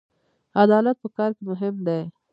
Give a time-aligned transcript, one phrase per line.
[0.63, 2.01] عدالت په کار کې مهم دی